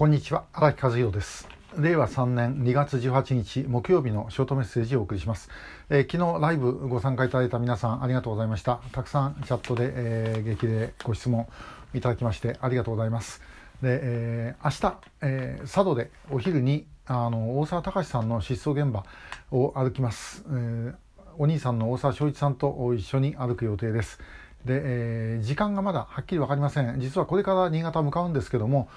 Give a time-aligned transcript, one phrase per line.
[0.00, 1.46] こんにちは荒木和弘です。
[1.76, 5.50] 令和3年2月18日木曜日のショートメッセージをお送りします、
[5.90, 8.80] えー、昨日ライブご参加いただいた皆さんありがとうございました。
[8.92, 11.46] たくさんチャットで、えー、激励ご質問
[11.92, 13.42] いただきましてありがとうございます。
[13.82, 19.04] で、えー、明日、えー、佐渡でお昼にあの大沢隆さんの失踪現場
[19.50, 20.94] を歩きます、えー、
[21.36, 24.18] お兄さんの大沢昭一さんと一緒に歩く予定です。
[24.64, 27.00] で、えー、時間がまだはっきり分かりません。
[27.00, 28.88] 実はこれから新潟向かうんですけども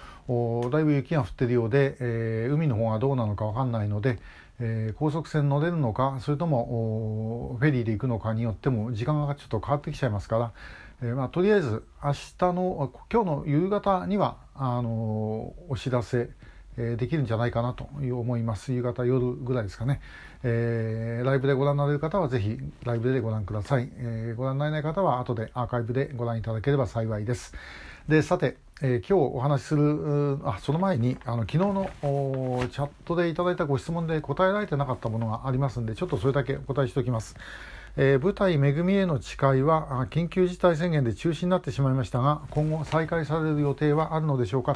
[0.72, 4.20] だいぶ雪が降ってるようで、えー、海の方がどうなのか分かんないので、
[4.60, 10.52] えー、高速船乗れるのかそれともフェリーで行くのかによっても時間がちょっと変わってきちゃいますから、
[11.02, 16.30] えまあ、とりあえず明日の今日の夕方にはあのお知らせ
[16.78, 18.74] えできるんじゃないかなと思います。
[18.74, 20.02] 夕方夜ぐらいですかね、
[20.44, 27.54] えー、ライブでご覧になれる方はぜひライブでご覧ください、えー、ご覧になれない方は後でアーカイブでご覧いただければ幸いです。
[28.08, 37.36] でさて、えー、今日お話しするあその前にあの昨日のチャットでいただいたご質問で答えられてなかったものがありますんでちょっとそれだけお答えしておきます。
[37.96, 44.76] えー、舞台「めぐみ」への誓いは緊急事態宣言で中止になってしまいましたが今後再開される予定はあるのでしょうか、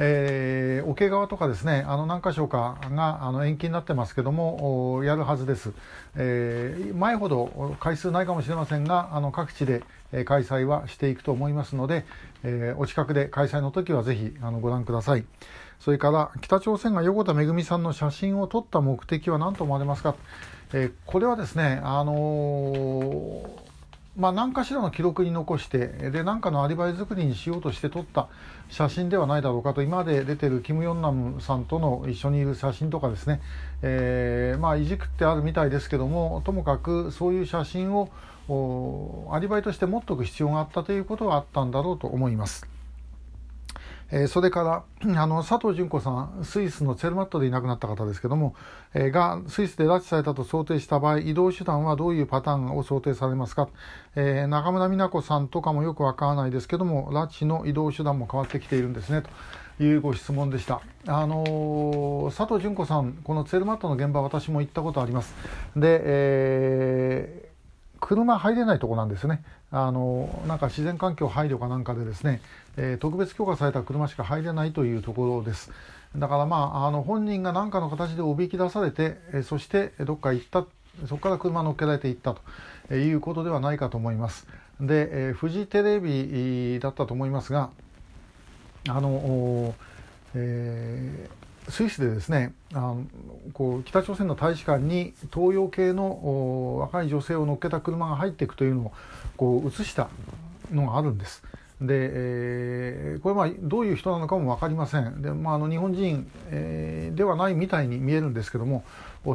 [0.00, 5.72] えー、桶川とかですねあの何箇所かがあの延期になってますけどもやるはずです、
[6.14, 9.82] えー、前ほど回数ないかもしれませんがあの各地で
[10.24, 12.06] 開催はしていくと思いますので、
[12.44, 15.24] えー、お近くで開催の時はぜひあのご覧ください。
[15.80, 20.14] それから北朝鮮が横田めぐみさんの写真を撮った目的は何と思われますか？
[20.72, 23.48] え、これはですね、あの、
[24.18, 28.28] まあ、何かしらの記録に残してで何かのアリバイ作りにしようとして撮った
[28.68, 33.40] 写真ではないだろうかと今まで出てるキム・ヨンナムさんとの一緒にいる写真とかですね、
[33.82, 38.10] えー、まあ、いじくってあるみたいですけどもともかくそういう写真を
[39.30, 42.77] アリバイとして持っておく必要があったということはあったんだろうと思います。
[44.10, 48.54] えー、それからあの佐藤純子さんスイスのツェルマットでいなくなった方ですけども、
[48.94, 53.68] えー、がスイスで拉致されたと想定した場合移動手段はどういうパターンを想定されますか、
[54.16, 59.30] えー、中村美奈子さんとかもよくわからないですけども拉致の移動手段も変わってきているんですねと。
[59.80, 60.80] いうご質問でした。
[61.06, 65.32] あの佐藤純子さん、このツェルマットの現場、私も行ったことあります。
[65.76, 67.47] で、えー
[68.00, 69.42] 車入れないとこなんですね。
[69.70, 72.40] あのなんか自然環境配慮かなんかでですね、
[72.76, 75.70] えー、特別許可された車しか入れないというところです。
[76.16, 80.64] だからまああの本人が何かの形でおびき出されて、え、そしてどっか行った
[81.06, 82.34] そこから車乗っけられていった
[82.88, 84.46] ということではないかと思います。
[84.80, 87.70] で、えー、フジテレビだったと思いますが
[88.88, 89.74] あの、
[90.34, 93.04] えースイスでですねあの
[93.52, 98.92] こう北朝鮮の大使館に東洋系の若い女性を乗っけた車が入っていくというのを
[99.36, 100.08] こう映した
[100.72, 101.42] のがあるんです。
[101.80, 105.22] で、えー、これまあどういう人なのかも分かりません。
[105.22, 108.84] で、まあ、あの日本人、えー、ではないみたいに見えるんですけども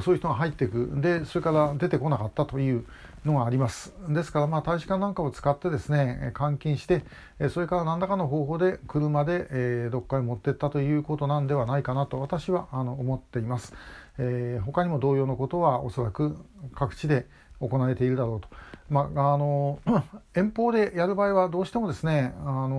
[0.02, 2.86] そういう人が入っていくでそれから出てこなかったという
[3.26, 3.94] のがあります。
[4.10, 7.04] ですからまあ大使館なんかを使ってですね監禁して
[7.50, 13.74] それから何らかの方法で車で、えー、どっかに持っていったということなんではないかなと私はあの思っています、
[14.18, 16.36] えー、他にも同様のことはおそらく
[16.76, 17.26] 各地で
[17.62, 18.50] 行われているだろうと。
[18.94, 19.80] まあ、あの
[20.36, 22.70] 遠方でやる場合はどうしてもですねあの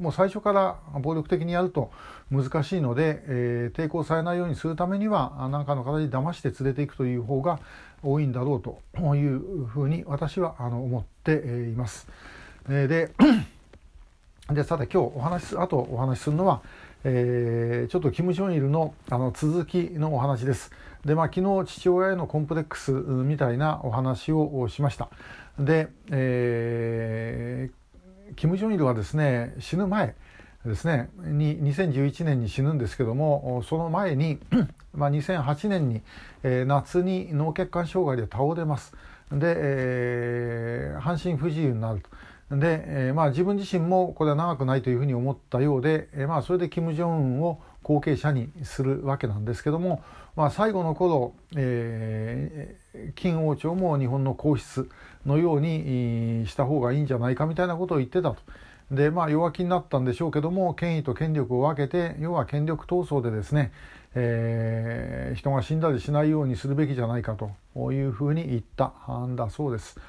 [0.00, 1.90] もう最初から暴力的にやると
[2.30, 7.60] 難しいので、えー、抵抗されないようにするためには何かの形で騙して連れていくという方が
[8.02, 8.80] 多いんだろうと
[9.14, 11.34] いうふうに私はあの思って
[11.68, 12.08] います。
[12.66, 13.10] で
[14.52, 16.60] でさて今日お話あとお話しするのは、
[17.04, 20.72] えー、ちょっとキム・ジョンイルのあの続きのお話です。
[21.04, 25.08] でまあ昨日父親へのコンプレックスみたいなお話をしました。
[25.58, 30.16] で、えー、キム・ジョンイルはですね死ぬ前
[30.64, 34.40] ですねに2011年に死ぬんですけどもその前に、
[34.92, 36.02] まあ、2008年に、
[36.42, 38.94] えー、夏に脳血管障害で倒れます。
[39.30, 42.10] で、えー、半身不自由になると。
[42.50, 50.02] で、えー、まあ、自分自身もこれは長くないというふうに思ったようで、えー、まあ、それで金正恩を後継者にするわけなんですけども、
[50.34, 54.88] まあ、最後の頃、えー、金王朝も日本の皇室
[55.24, 58.36] のようにした方がいいんじゃないかみたいなことを言ってたと。
[58.90, 63.70] でまあ弱気になったんでしょうけども権威と権力を分けて要は権力闘争でですね、
[64.16, 68.92] えー、人が死んだりしないようにするべきじゃないかというふうに言った
[69.26, 70.00] んだそうです。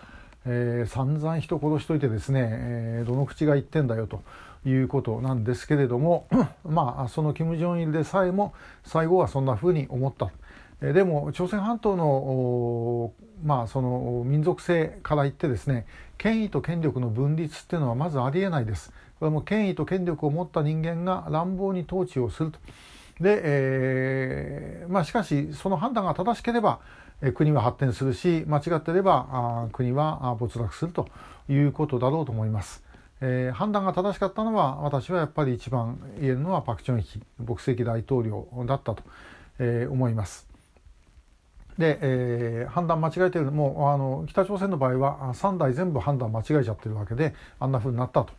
[0.45, 4.23] えー、散々人殺しといてですね、えー、どの口が言ってんだよと
[4.65, 6.27] いうことなんですけれども
[6.65, 8.53] まあその金正日でさえも
[8.83, 10.31] 最後はそんなふうに思った。
[10.83, 15.85] えでも朝鮮半島のまあその民族性から言ってですね
[16.17, 18.91] 権威と権力の分立っていうのはまずありえないです。
[19.19, 22.59] これも権威と権力を持った人間が乱暴に統治をすると。
[23.19, 26.79] で、えーまあ、しかしその判断が正しければ、
[27.33, 31.07] 国は発展するし間違ってれば国は没落すると
[31.47, 32.83] いうことだろうと思います。
[33.21, 39.03] えー、判断が正しかったのは私はやっぱり一番言えるのはパク・チョンヒ牧籍大統領だったと、
[39.59, 40.47] えー、思います。
[41.77, 48.33] で、えー、判断間違えてるもうあの北朝鮮の場合は3代全部判断間違えちゃってるわけであんなふうになったと。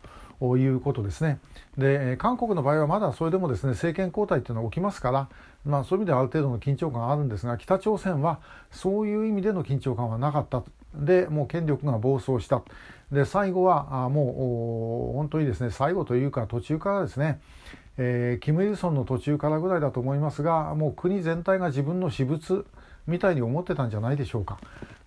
[0.57, 1.39] いうことですね。
[1.77, 5.29] で韓国の場合はまだそれでもですね政権交代っていうのは起きますから、
[5.65, 8.39] まあ、そういう意味ではある程度の緊張感があるんですが北朝鮮は
[8.71, 10.63] そういう意味での緊張感はなかった。
[10.93, 12.61] でもう権力が暴走した。
[13.11, 17.39] で最後はもう本当にですね最後というか途中からですね
[17.97, 22.65] えー、キム・イルソンの途中からぐらいだと思いますがもう国全体が自分の私物
[23.05, 24.59] みたいに思ってたんじゃないでしょうか。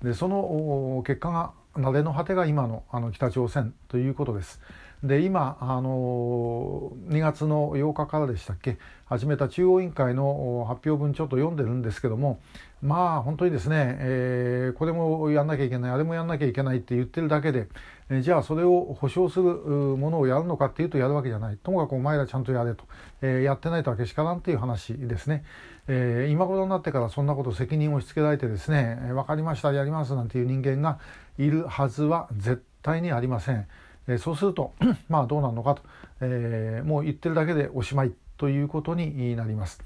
[0.02, 4.60] でその結果が慣れの果てが今のあの北朝鮮ということです。
[5.02, 8.78] で今あの2月の8日からでしたっけ？
[9.04, 12.40] 始めた中央委員会の発表文ちょっと読んでるんですけども
[12.82, 17.68] まあ本当にですね、えー、これもやんなきゃいけないあれもやんなきゃいけないって言ってるだけで、
[18.10, 21.56] えー、じゃあそれを保証するものをやるのかっていうとやるわけじゃない。
[21.56, 22.84] ともかくお前らちゃんとやれと、
[23.22, 25.44] えー、やってないとはけしからんっていう話ですね、
[25.86, 30.98] えー、今頃になってからそんなこと責任を押し付けられてですね、えー、分かりましたやりますなんていう人間が
[31.38, 33.68] いるはずは絶対にありません。
[34.08, 34.72] えそうすると
[35.08, 35.82] まあどうなるのかと、
[36.20, 39.82] え、もう言ってるだけでおしまいということになります。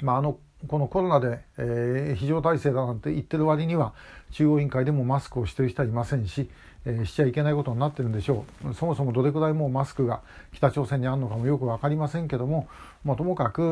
[0.00, 3.92] まあ、あのこのコロナで、えー、非常体制だなんて言ってる割には
[4.30, 6.48] 中央委員会でもマスクをしてる人はいませんし、
[6.86, 10.22] えー、しちゃいけないことになってるんでしょうそもそもどれくらいもうマスクが
[10.52, 12.68] 北朝鮮にあるのかもよく分かりませんけども、
[13.04, 13.62] まあ、ともかく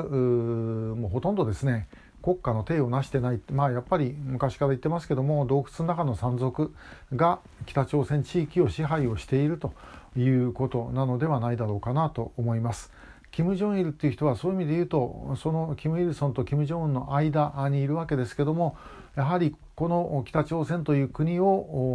[0.98, 1.88] もうほとんどですね
[2.22, 6.72] 国家の体を成してないまあやっぱり昔から言ってますけども洞窟の中の山賊
[7.14, 9.72] が北朝鮮地域を支配をしていると
[10.16, 12.92] いうことなのではないだろうかなと思います。
[13.32, 18.76] キム・ジョンイルっていう人はそういう意味で言うとそのキム・イルソンとキム・ジョンウンの間にいるわけですけども
[19.16, 21.44] やはりこの北朝鮮という国を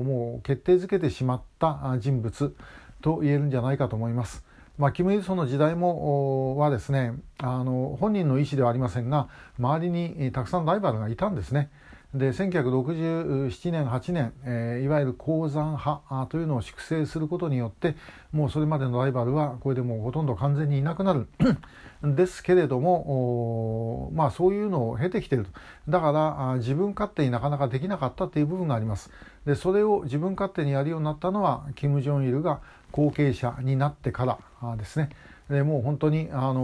[0.03, 2.55] もう決定づけてしまった人物
[3.01, 4.46] と言えるんじゃないかと思います。
[4.77, 9.27] まあ、キム・イルソンの時代もはですねあの本人の意思ではありませんが
[9.57, 11.71] 周りにたくさんライバルがいたんですね。
[12.13, 17.95] で1967年8年、えー、いわゆる鉱山派というのを粛清することによって
[18.31, 21.27] もうそれまでのライバルはこれでもうほとんど完全にいなくなる。
[22.03, 25.51] ですけれどもまあそういうのを経てきていると。
[25.89, 29.11] だから自分勝手になかなかできなかったっていう部分があります。
[29.45, 34.37] でそれを自分勝手にやるようになったのはキム・ジョンイルが後継者になってから。
[34.77, 35.09] ですね
[35.49, 36.59] でもう本当に、あの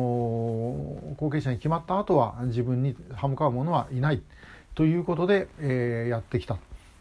[1.16, 4.22] 後継者に決まった後は自分に歯向かう者はいない
[4.76, 6.58] ということで、えー、やってきた、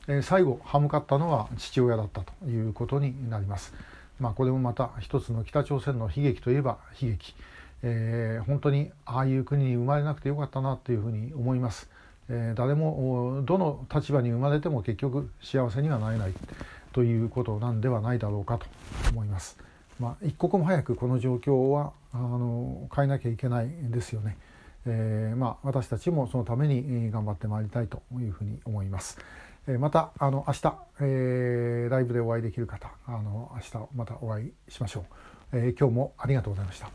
[0.06, 3.74] えー、最後歯向かったのは父親だったということになります。
[4.20, 7.34] まあ、これもまた一つの北朝鮮の悲劇といえば悲劇、
[7.82, 11.90] えー、本当にああいう国に生まれなくてよかったなというふうに思います。
[12.28, 16.32] えー、誰もどの立場に生まれても結局幸せにはなれない
[16.92, 18.66] ということなんではないだろうかと
[19.10, 19.58] 思います。
[20.02, 24.36] まあ、一刻も早くこの状況はあの変えなきゃいけないですよね。
[24.84, 29.18] えー、まあ、私たちもそのために頑張ってまいりたいというふうに思います。
[29.68, 35.04] えー、またあの明日、えー、ライブでお会いできる方あの明日またお会いしましょ
[35.52, 36.90] う、え今日もありがとうございました。